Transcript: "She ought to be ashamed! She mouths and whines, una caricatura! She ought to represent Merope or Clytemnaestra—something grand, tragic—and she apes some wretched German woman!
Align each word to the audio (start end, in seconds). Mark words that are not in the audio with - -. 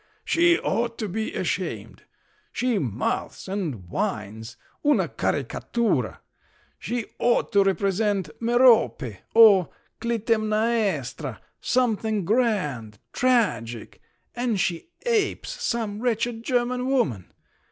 "She 0.25 0.57
ought 0.57 0.97
to 0.97 1.07
be 1.07 1.31
ashamed! 1.35 2.05
She 2.51 2.79
mouths 2.79 3.47
and 3.47 3.87
whines, 3.87 4.57
una 4.83 5.07
caricatura! 5.07 6.21
She 6.79 7.05
ought 7.19 7.51
to 7.51 7.63
represent 7.63 8.31
Merope 8.39 9.17
or 9.35 9.69
Clytemnaestra—something 9.99 12.25
grand, 12.25 12.97
tragic—and 13.13 14.59
she 14.59 14.89
apes 15.05 15.61
some 15.63 15.99
wretched 16.01 16.41
German 16.41 16.87
woman! 16.89 17.31